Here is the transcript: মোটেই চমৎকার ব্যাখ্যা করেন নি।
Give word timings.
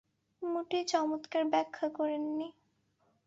মোটেই 0.41 0.83
চমৎকার 0.85 1.43
ব্যাখ্যা 1.45 1.87
করেন 1.89 2.23
নি। 2.37 2.47